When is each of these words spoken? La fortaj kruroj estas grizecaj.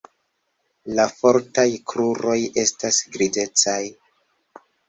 La 0.99 1.05
fortaj 1.19 1.67
kruroj 1.93 2.39
estas 2.65 3.01
grizecaj. 3.19 3.81